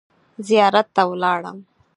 زیارت 0.47 0.87
ته 0.95 1.01
ولاړم. 1.09 1.57